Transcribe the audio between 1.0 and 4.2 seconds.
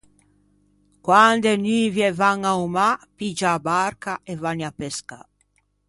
Quande e nuvie van a-o mâ, piggia a barca